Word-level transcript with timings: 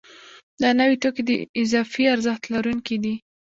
دا 0.61 0.69
نوي 0.79 0.95
توکي 1.03 1.23
د 1.27 1.31
اضافي 1.61 2.03
ارزښت 2.13 2.43
لرونکي 2.53 2.95
دي 3.03 3.13